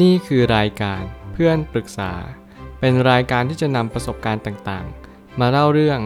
[0.00, 2.12] นี่คือรายการเพื่อนปรึกษา
[2.80, 6.00] เป็นรายการที่จะนำประสบการณ์ต่างๆ มาเล่าเรื่อง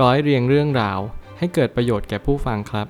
[0.00, 0.98] ร้อยเรียงเรื่องราว
[1.38, 2.86] ให้เกิดประโยชน์แก่ผู้ฟังครับ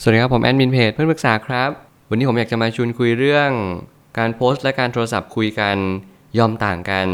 [0.00, 1.70] สวัสดีครับผมแอดมินเพจเพื่อนปรึกษาครับ
[2.08, 3.50] วันนี้ผมอยากจะมาชวนคุยเรื่อง
[4.18, 5.76] การโพสต์และการโทรศัพท์คุยกัน
[6.38, 7.08] ยอมต่างกัน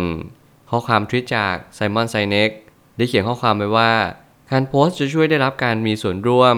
[0.71, 2.51] ข้อความทวิตจากไซมอนไซเน็ก
[2.97, 3.93] ได้เขียนข้อความไว้ว่า
[4.51, 6.57] การโพสต์จะช่วยได้รับการมีส่วนร่วม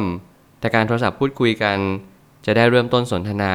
[0.61, 1.79] แต่การโทรศัพท์พูดคุยกัน
[2.47, 3.55] จะได้เริ่มต้นสนทนา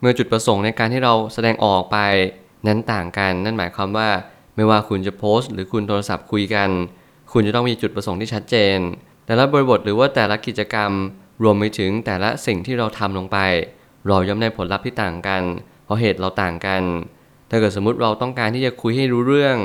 [0.00, 1.96] เมื่อจุดประสงค์ในการที่เราแสดงออกไป
[2.66, 4.08] นั้นต่างกัน นั่นหมายความว่า
[4.56, 6.68] ไม่ว่าคุณจะโพสต์ หรือคุณโทรศัพท์คุยกัน
[7.32, 8.78] คุณจะต้องมีจุดประสงค์ที่ชัดเจน
[9.26, 10.90] แต่ละบริบทหรือว่าแต่ละกิจกรรม
[11.42, 13.38] รวมไปถึงแต่ละสิ่งที่เราทำลงไป
[14.08, 15.42] เราย่อมได้ผลลัพธ์ที่ต่างกัน
[15.84, 16.82] เพราะเหตุเราต่างกัน
[17.50, 19.56] ถ้าเกิดสมมติเราต้องการที่จะคุยให้รู้เรื่อง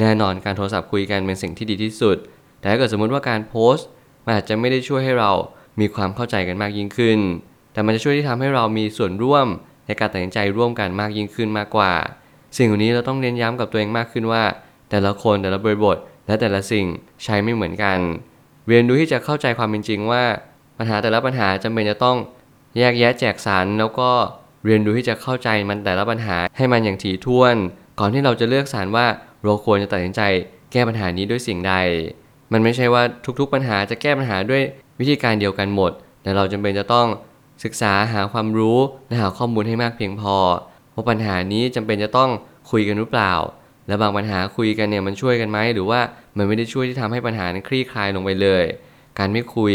[0.00, 2.16] แน่นอนการโทรศัพท์คุยกันเป็นสิ่งที่ดีที่สุด
[2.60, 3.86] แต่ถ้าเกิดสมมติว่าการโพสต์
[4.24, 5.30] มันอาจจะไม่ได้ช่วยให้เรา
[5.80, 7.18] มีความเข้าใจกันมากยิ่งขึ้น
[7.72, 9.46] แต่มันจะช่วยที่ทำให้เรามีส่วนร่วม
[10.00, 11.92] การตัดสินใจร่วมกันมากยิ่งขึ้นมากกว่า
[12.56, 14.42] สิ่งเหล่านี้เราต้องเน้นย้ำกับตัวเองมากขึ้นว่า
[14.90, 16.86] แต่ละคนแต่ละบริบท และแต่ละสิ่ง
[17.24, 17.98] ใช้ไม่เหมือนกัน
[18.68, 20.22] เรียนรู้ที่จะเข้าใจความเป็นจริงว่า
[20.78, 22.16] ปัญหาแต่ละปัญหาจำเป็นจะต้อง
[22.78, 24.10] แยกแยะแจกสรรแล้วก็
[24.66, 27.56] เรียนรู้ที่จะเข้าใจมันแต่ละปัญหาให้มันอย่างถี่ถ้วน
[27.98, 29.06] ก่อนที่เราจะเลือกสรรว่า
[29.42, 30.20] เราควรจะตัดสินใจ
[30.72, 31.74] แก้ปัญหานี้ด้วยสิ่งใด
[32.52, 33.02] มันไม่ใช่ว่า
[33.40, 34.62] ทุกๆปัญหาจะแก้ปัญหาด้วย
[35.00, 37.06] วิธีการเดียวกันหมด แต่เราจำเป็นจะต้อง
[37.64, 40.36] ศึกษาหาความรู้และหาข้อมูลให้มากเพียงพอ
[40.94, 42.30] ว่าปัญหานี้จำเป็นจะต้อง
[42.70, 43.32] คุยกันหรือเปล่า
[43.88, 46.00] และบางปัญหาคุยกันเนี่ยมันช่วยกันไหมหรือว่า
[46.36, 48.64] มันไม่ได้ช่วยที่ทำให้ปัญหานั้นคลี่คลายลงไปเลย
[49.18, 49.72] การไม่คุย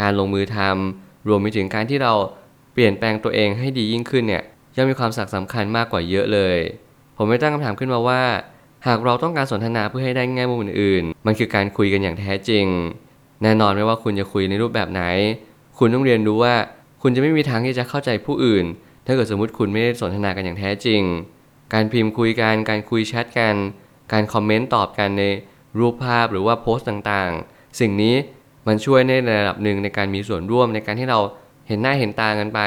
[0.00, 2.12] การลงมือทำรวมไปถึงการที่เรา
[2.72, 4.42] เปลี่ยนแปลงตัวเองให้ดียิ่งขึ้นเนี่ย
[4.76, 6.58] ย่อมมีความสำคัญมากกว่าเยอะเลย
[7.16, 8.22] ผมไม่ตั้งคำถามขึ้นมาว่า
[8.86, 12.66] หากเราต้องการสนทนาเพื่อให้ได้แง่มุมอื่นๆ มันคือการคุยกันอย่างแท้จริง
[13.42, 15.02] แน่นอนไม่ว่าคุณจะคุยในรูปแบบไหน
[15.78, 16.54] คุณต้องเรียนรู้ว่า
[17.02, 18.64] คุณจะไม่มีทางที่จะเข้าใจผู้อื่น
[19.06, 21.02] ถ้าเกิดสมมติคุณไม่ได้สนทนากันอย่างแท้จริง
[21.74, 23.56] การพิมพ์คุยกันการคุยแชทกัน
[24.12, 25.24] การคอมเมนต์ตอบกันใน
[25.78, 28.14] รูปภาพหรือว่าโพสต์ต่างๆ สิ่งนี้
[28.66, 31.18] มันช่วยในระดับหนึ่งในการมีส่วนร่วมในการที่เรา
[31.68, 32.60] เห็นหน้าเห็นตากันไป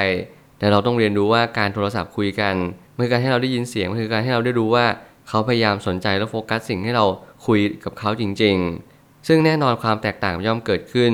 [0.59, 2.55] แต่เราต้องเรียนรู้ว่าการโทรศัพท์คุยกัน
[2.97, 4.85] มันคือการให้เราได้ยินเสียงมันคือการให้เราได้รู้ว่า
[5.27, 7.05] เขาพยายามสนใจและโฟกัสสิ่งที่เรา
[7.47, 8.55] คุยกับเขาจริง
[8.91, 11.11] ๆ ซึ่งแน่นอนความแตกต่างย่อมเกิดขึ้น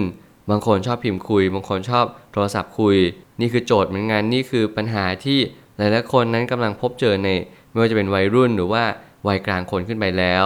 [0.49, 2.95] บางคนชอบพิมพ์คุย บางคนชอบโทรศัพท์คุย
[3.41, 5.39] นี่คือโจทย์เหมือนกันนี่คือปัญหาที่
[5.77, 7.29] หลายๆคนนั้นกำลังพบเจอใน
[7.69, 8.83] ไม่ว่าจะเป็นวัยรุ่นหรือว่า
[9.27, 10.45] วัยกลางคนขึ้นไปแล้ว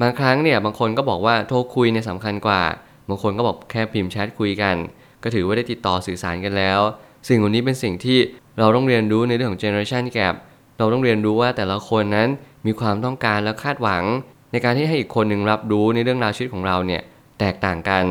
[0.00, 2.62] บางครั้งเนี่ยบางคนก็บอกว่าโทรคุยเนี่ยสำคัญกว่า
[3.08, 4.76] บางคนก็บอกแค่พิมพ์แชทคุยกัน
[5.22, 6.80] ก็ถือว่าได้ติดต่อสื่อสารกันแล้ว
[7.28, 8.18] สิ่งเหล่านี้เป็นสิ่งที่
[8.58, 10.34] เราต้องเรียนรู้ในเรื่องของ generation gap
[10.78, 12.28] เราต้องเรียนรู้ว่าแต่ละคนนั้น
[12.66, 14.04] มีความต้องการและคาดหวัง
[14.52, 17.02] ในการที่ให้อีกคนหนึ่งรับรู้ในเรื่องราวชีวิตของเราเนี่ย
[17.40, 18.04] แตกต่างกัน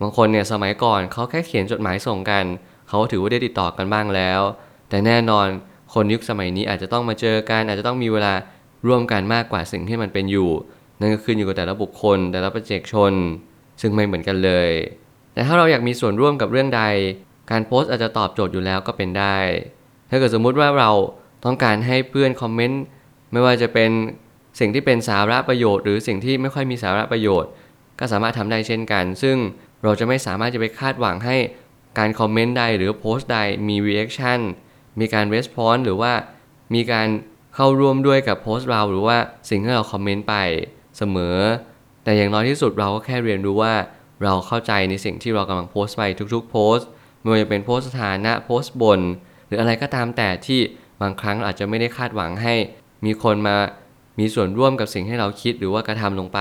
[0.00, 2.44] บางคนเนี่ยสมัยก่อนเขาแค่เขียนจดหมายส่งกัน
[2.88, 4.40] เขาก็ถือว่าได้ติดต่อกันบ้างแล้ว
[4.88, 5.46] แต่แน่นอน
[5.94, 8.34] คนยุคสมัยนี้อาจจะต้องมาเจอกัน อาจจะต้องมีเวลา
[8.86, 10.50] ร่วมกันมากกว่าสิ่งที่มันเป็นอยู่
[11.00, 13.12] นั่นก็ขึ้นอยู่กับแต่ละบุคคล แต่ละประเจกชน
[13.80, 14.70] ซึ่งไม่เหมือนกันเลย
[15.32, 16.82] แต่ถ้าเราอยากมีส่วนร่วมกับเรื่องใด
[17.50, 19.38] การโพสต์อาจจะตอบโจทย์อยู่แล้วก็เป็นได้
[20.10, 20.90] ถ้าเกิดสมมุติว่าเรา
[21.44, 22.82] ต้องการให้เพื่อนคอมเมนต์
[23.32, 23.90] ไม่ว่าจะเป็น
[24.60, 27.50] สิ่งที่เป็นสาระประโยชน์ หรือสิ่งที่ไม่ค่อยมีสาระประโยชน์
[27.98, 29.36] ก็สามารถทำได้เช่นกัน ซึ่ง
[29.82, 31.36] เราจะไม่สามารถจะไปคาดหวังให้
[31.98, 34.40] การคอมเมนต์ใดหรือโพสต์ใดมี reaction
[35.00, 36.12] มีการ response หรือว่า
[36.74, 37.08] มีการ
[37.54, 39.16] เข้าร่วมด้วยกับโพสต์เราหรือว่า
[39.50, 40.34] สิ่งที่เราคอมเมนต์ไป
[40.98, 41.38] เสมอ
[42.04, 43.74] แต่อย่างน้อยที่สุดเราก็แค่เรียนรู้ว่า
[44.22, 46.02] เราเข้าใจในสิ่งที่เรากำลังโพสต์ไป
[46.34, 46.88] ทุกๆโพสต์
[47.20, 49.00] ไม่ว่าจะเป็นโพสต์สถานะโพสต์บน
[49.46, 50.60] หรืออะไรก็ตามแต่ที่
[51.02, 52.54] บางครั้งอาจจะไม่ได้คาดหวังให้
[53.06, 53.56] มีคนมา
[54.18, 56.40] มีส่วนร่วมกับสิ่งที่เราคิดหรือว่ากระทำลงไป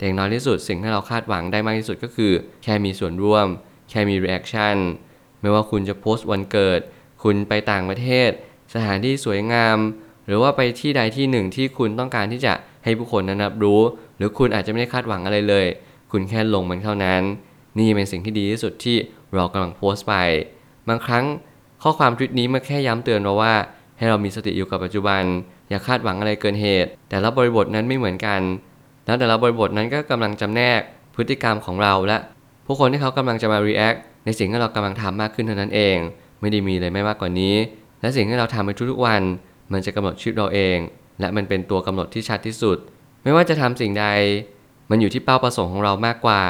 [0.00, 3.46] แต่อย่างน้อยที่สุดสิ่งที่เราคาดหวังได้มากที่สุดก็คือ แค่มีส่วนร่วม
[3.90, 4.76] แค่มี reaction
[5.40, 6.80] ไม่ว่าคุณจะโพสต์วันเกิด
[7.22, 8.30] คุณไปต่างประเทศ
[8.74, 9.78] สถานที่สวยงาม
[10.26, 12.52] หรือว่าไปที่ใดที่หนึ่งที่คุณต้องการที่จะ
[12.84, 13.80] ให้ผู้คนนั้นรับรู้
[14.16, 15.66] หรือคุณอาจจะไม่ได้คาดหวังอะไรเลย
[16.12, 17.22] คุณแค่ลงมันเท่านั้น
[17.78, 18.96] นี่เป็นสิ่งที่ดีที่สุดที่
[19.34, 20.14] เรากำลังโพสต์ไป
[20.88, 21.24] บางครั้ง
[21.82, 23.54] ข้อความทวิตนี้มาแค่ย้ำเตือนเราว่า
[23.98, 25.22] ให้เรามีสติอยู่กับปัจจุบัน
[25.68, 28.40] อย่าคาดหวังอะไรเกินเหตุ แต่ละบริบทนั้นไม่เหมือนกัน
[29.10, 30.80] แล้วแต่ละบริบทนั้นก็กำลังจำแนก
[31.14, 32.18] พฤติกรรมของเราและ
[32.66, 35.96] ผู้คนที่เขากำลังจะมา react ในสิ่งที่เรากำลังทำมากขึ้นเท่านั้นเอง
[36.40, 37.54] ไม่ได้มีเลยไม่มากกว่านี้
[38.00, 39.22] และสิ่งที่เราทำในทุกๆวัน
[39.72, 40.78] มันจะกำหนดชีวิตเราเอง
[41.20, 42.78] และมันเป็นตัวกำหนดที่ชัดที่สุด
[43.22, 44.06] ไม่ว่าจะทำสิ่งใด
[44.90, 46.42] มันอยู่ที่เป้าประสงค์ของเรามากกว่า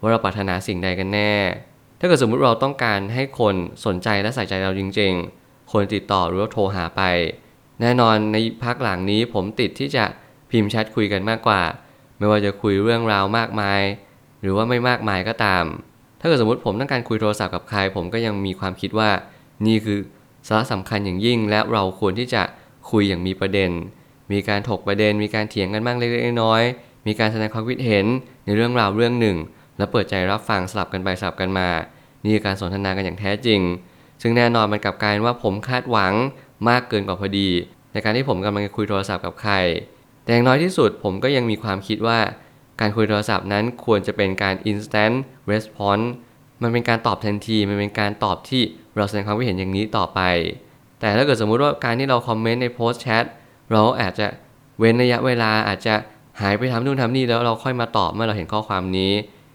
[0.00, 1.32] ว่าเราปรารถนาสิ่งใดกันแน่
[2.00, 3.54] ถ้าเกิดสมมุติเราต้องการให้คน
[3.86, 5.12] สนใจและใส่ใจเราจริง
[5.42, 7.02] ๆ คนติดต่อหรือว่าโทรหาไป
[7.80, 10.04] แน่นอนในพักหลังนี้ผมติดที่จะ
[10.50, 11.62] พิมพ์แชทคุยกันมากกว่า
[12.18, 13.82] ไม่ว่าจะคุยเรื่องราวมากมาย
[14.42, 15.64] หรือว่าไม่มากมายก็ตาม
[16.20, 19.10] ถ้าเกิดสมมติผมต้องการคุยโทรศัพท์กับใคร ผมก็ยังมีความคิดว่า
[19.66, 19.98] นี่คือ
[20.46, 22.42] สาระสำคัญอย่างยิ่ง และเราควรที่จะ
[22.90, 23.70] คุยอย่างมีประเด็น
[24.32, 28.06] มีการถกประเด็น มีการเถียงกันบ้างเล็กๆน้อยๆมีการแสดงความคิดเห็น
[28.44, 29.36] ในเรื่องราวเรื่องหนึ่ง
[29.78, 31.68] และเปิดใจรับฟังสลับกันไปสลับกันมา
[32.22, 33.60] นี่คือการสนทนากันอย่างแท้จริง
[34.22, 36.12] ซึ่งแน่นอนมันกลับกลายว่าผมคาดหวัง
[36.68, 37.48] มากเกินกว่าพอดี
[37.92, 39.54] ในการที่ผมกำลังคุยโทรศัพท์กับใคร
[40.24, 42.18] แต่อย่างน้อยที่สุดผมก็ยังมีความคิดว่า
[42.80, 45.16] การคุยโทรศัพท์นั้นควรจะเป็นการ instant
[45.50, 46.06] response
[46.62, 48.62] มันเป็นการตอบทันที มันเป็นการตอบที่
[48.96, 50.20] เราแสดงความคิดเห็นอย่างนี้ต่อไป
[51.00, 53.24] แต่ถ้าเกิดสมมุติว่าการที่เราคอมเมนต์ในโพสต์แชท
[53.72, 54.26] เราอาจจะ
[54.78, 55.94] เว้นระยะเวลาอาจจะ
[56.40, 59.12] หายไปทำนู่นทำนี่แล้วเราค่อยมาตอบเมื่อเราเห็นข้อความนี้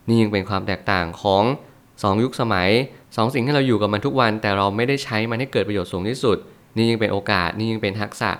[0.07, 1.44] นี่ยังเป็นความแตกต่างของ
[1.83, 2.69] 2 ยุคสมัย
[3.01, 6.38] 2 สิ่งที่เราอยู่กับมันทุกวัน แต่เราไม่ได้ใช้มันให้เกิดประโยชน์สูงที่สุด
[6.75, 8.31] นี่ยังเป็นโอกาสนี่ยังเป็นทักษะ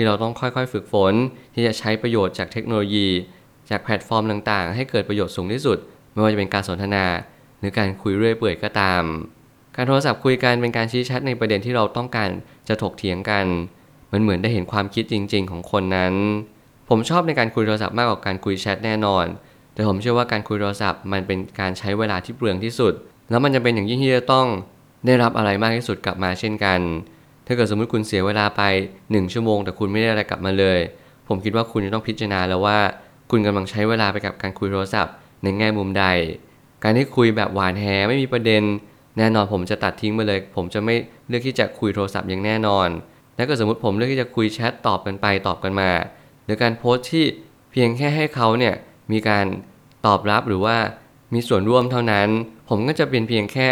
[0.00, 1.14] ที่เราต้องค่อยๆ ฝึกฝน
[1.54, 3.08] ที่จะใช้ประโยชน์จากเทคโนโลยี
[3.70, 5.78] จากแพลตฟอร์มต่างๆ ให้เกิดประโยชน์สูงที่สุด
[6.12, 7.04] ไม่ว่าจะเป็นการสนทนา
[7.58, 9.02] หรือการคุยเรื่อยเปื่อยก็ตาม
[9.76, 12.30] การโทรศัพท์คุยกันเป็นการชี้ชัดในประเด็นที่เราต้องการ
[12.68, 13.46] จะถกเถียงกัน
[14.12, 16.14] มันเหมือนได้เห็นความคิดจริง ๆ ของคนนั้น
[16.88, 19.26] ผมชอบในการคุยโทรศัพท์มากกว่าการคุยแชทแน่นอน
[19.74, 22.92] แต่ผมเชื่อว่าการคุยโทรศัพท์มันเป็นการใช้เวลาที่เปลืองที่สุด
[23.30, 24.46] แล้วมันจะเป็นอย่างยิ่งที่จะต้อง
[25.06, 26.80] ได้รับอะไรมากที่สุดกลับมาเช่นกัน
[27.48, 28.62] ถ้าเกิดสมมติคุณเสียเวลาไป
[28.98, 30.78] 1 ชั่วโมง แต่คุณไม่ได้อะไรกลับมาเลย
[31.28, 32.78] ผมคิดว่าคุณจะต้องพิจารณาแล้วว่า
[33.30, 36.04] คุณกำลังใช้เวลาไปกับการคุยโทรศัพท์ ในแง่มุมใด
[36.82, 38.62] การที่คุยแบบหวานแหไม่มีประเด็น
[39.18, 40.94] แน่นอนผมจะตัดทิ้งไปเลย ผมจะไม่
[41.28, 42.88] เลือกที่จะคุยโทรศัพท์อย่างแน่นอน
[43.36, 45.90] แล้วก็สมมติผมเลือกที่จะคุยแชทตอบกันไปตอบกันมา
[46.44, 47.24] หรือการโพสต์ที่
[47.70, 48.74] เพียงแค่ให้เขาเนี่ย
[49.12, 49.46] มีการ
[50.06, 50.76] ตอบรับหรือว่า
[51.34, 52.28] มีส่วนร่วมเท่านั้น
[52.68, 53.70] ผมก็จะเป็นเพียงแค่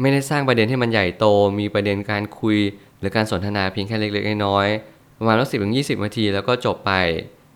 [0.00, 1.26] ไม่ได้สร้างประเด็นให้มันใหญ่โต
[1.58, 2.58] มีประเด็นการคุย
[3.00, 6.92] หรือการสนทนาเพียงแค่เล็กๆน้อยๆประมาณว่าสิบถึงยีนาทีแล้วก็จบไป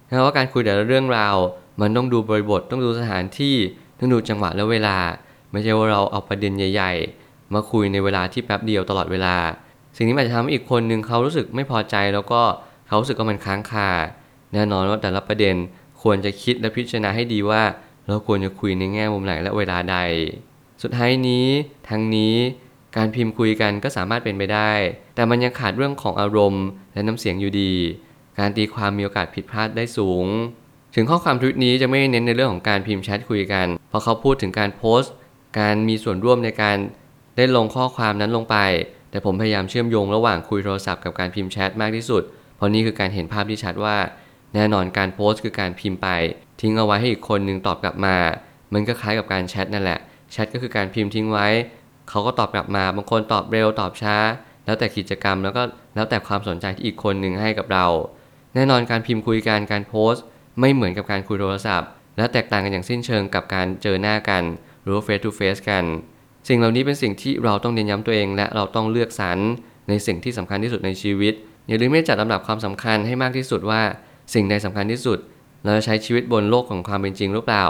[0.04, 1.36] เพราะว่าการคุยแต่ละเรื่องราว
[1.80, 3.56] มันต้องดูบริบทต้องดูสถานที่
[3.98, 4.96] ต้องดูจังหวะและเวลา
[5.50, 6.92] ไม่ใช่ว่าเราเอาประเด็นใหญ่
[7.24, 9.36] ๆ มาคุยในเวลาที่แป๊บเดียวตลอดเวลา
[9.96, 12.42] สิ่งนี้อาจจะทำให้อีกคนนึงเขารู้สึกไม่พอใจแล้วก็
[12.86, 13.90] เขารู้สึกว่ามันค้างคา
[14.52, 15.54] แน่นอนว่าแต่ละประเด็น
[16.02, 17.62] ควรจะคิดและพิจารณาให้ดีว่า
[18.06, 19.96] เราควรจะคุยในแง่มุมไหนและเวลาใด
[20.82, 21.46] สุดท้ายนี้
[21.88, 22.34] ทั้งนี้
[22.96, 24.72] การพิมพ์คุยกันก็สามารถเป็นไปได้
[25.14, 27.72] แต่มันยังขาดเรื่องของอารมณ์ และน้ำเสียงอยู่ดี
[28.38, 30.26] การตีความมีโอกาสผิดพลาดได้สูง
[30.94, 35.12] ถึงข้อความทวิตนี้จะไม่เน้นในเรื่องของการพิมพ์แชทคุยกัน เพราะเขาพูดถึงการโพสต์
[35.60, 36.76] การมีส่วนร่วมในการ
[37.36, 38.56] ได้ลงข้อความนั้นลงไป
[39.10, 42.22] แต่ผมพยายามเชื่อมโยงระหว่างคุยโทรศัพท์กับการพิมพ์แชทมากที่สุด
[42.56, 43.96] เพราะนี่คือการเห็นภาพที่ชัดว่า
[44.54, 46.08] แน่นอนการโพสต์คือการพิมพ์ไป
[46.60, 48.16] ทิ้งเอาไว้ให้อีกคนนึงตอบกลับมา
[48.72, 49.98] มันก็คล้ายกับการแชทนั่นแหละ
[50.32, 51.48] แชทก็คือการพิมพ์ทิ้งไว้
[52.10, 54.16] เขาก็ตอบกลับมา บางคนตอบเร็วตอบช้า
[54.64, 55.62] แล้วแต่กิจกรรมแล้วก็
[55.94, 57.86] แล้วแต่ความสนใจที่อีกคนหนึ่งให้กับเรา
[58.54, 60.24] แน่นอนการพิมพ์คุยกันการโพสต์
[60.60, 64.42] ไม่เหมือนกับการคุยโทรศัพท์ และแตกต่างกันอย่างสิ้นเชิงกับการเจอหน้ากัน
[64.82, 65.84] หรือ face to face กัน
[66.48, 69.38] สิ่งเหล่านี้เป็นสิ่งที่เราต้องเน้นย้ำตัวเอง และเราต้องเลือกสรร
[69.88, 71.34] ในสิ่งที่สำคัญที่สุดในชีวิต
[71.68, 73.82] อย่าลืมไม่จัดลำดับความสำคัญให้มากที่สุดว่า
[74.34, 75.18] สิ่งใดสำคัญที่สุด
[75.64, 77.64] เราจะใช้ชีวิตบนโลกของความเป็นจริงหรือเปล่า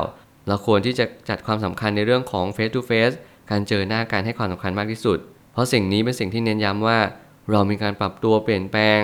[0.49, 3.17] เราควรที่จะจัดความสำคัญในเรื่องของ face to face
[3.50, 5.19] การเจอหน้ากันให้ความสำคัญมากที่สุด
[5.52, 6.99] เพราะสิ่งนี้เป็นสิ่งที่เน้นย้ำว่า
[7.50, 9.00] เรามีการปรับตัวเปลี่ยนแปลง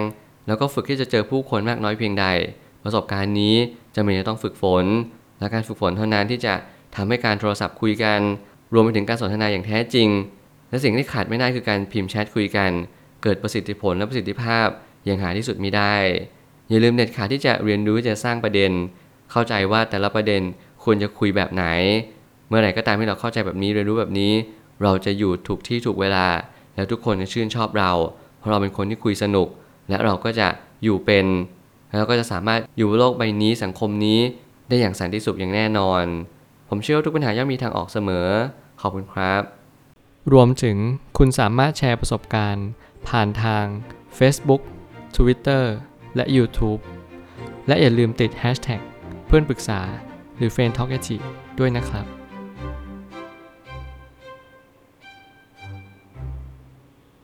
[0.47, 2.27] แล้วก็ฝึกที่จะเจอผู้คนมากน้อยเพียงใด
[2.85, 3.55] ประสบการณ์นี้
[3.95, 4.85] จะมีจะต้องฝึกฝน
[5.39, 6.55] และการฝึกฝนเท่านั้นที่จะ
[6.97, 8.21] ทำให้การโทรศัพท์คุยกัน
[8.73, 10.09] รวมไปถึงการสนทนาอย่างแท้จริง
[10.71, 12.71] และสิ่งที่ขาดไม่ได้คือการพิมพ์แชทคุยกัน
[13.23, 14.67] เกิดประสิทธิผลและประสิทธิภาพ
[15.05, 15.97] อย่างหาที่สุดมิได้
[16.69, 18.71] อย่าลืมเด็ดขาดที่จะเรียนรู้จะสร้างประเด็น
[19.31, 20.43] เข้าใจว่าแต่ละประเด็น
[20.85, 21.65] ควรจะคุยแบบไหน
[22.49, 24.33] เมื่อไหร่ก็ตามที่เราเข้าใจแบบนี้เรียนรู้แบบนี้
[24.83, 26.27] เราจะอยู่ถูกที่ถูกเวลา
[26.75, 27.93] แล้วทุกคนจะชื่นชอบเรา
[28.39, 29.49] เพราะเราเป็นคนที่คุยสนุก
[29.89, 30.49] และเราก็จะ
[30.85, 31.27] อยู่เป็น
[31.99, 34.21] แล้วก็จะสามารถอยู่โลกใบนี้สังคมนี้
[34.69, 36.05] ได้อย่างสันติสุขอย่างแน่นอน
[36.69, 38.29] ผมเชื่อว่าทุกปัญหาย่อมมีทางออกเสมอ
[38.81, 39.43] ขอบคุณครับ
[40.33, 40.77] รวมถึง
[41.19, 42.67] คุณสามารถแชร์ประสบการณ์
[43.09, 43.65] ผ่านทาง
[44.19, 44.63] Facebook
[45.17, 45.65] Twitter
[46.17, 46.81] และ YouTube
[47.67, 48.81] และอย่าลืมติด Hashtag
[49.27, 49.81] เพื่อนปรึกษา
[50.37, 50.91] หรือ f r ร e n d t a l k
[51.59, 52.07] ด้วยนะครับ